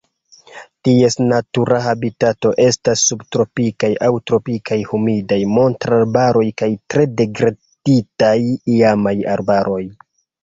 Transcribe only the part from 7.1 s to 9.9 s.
degraditaj iamaj arbaroj.